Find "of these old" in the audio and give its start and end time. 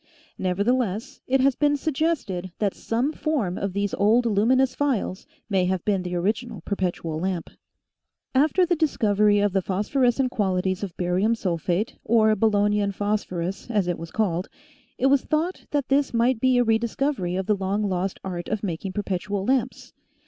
3.55-4.25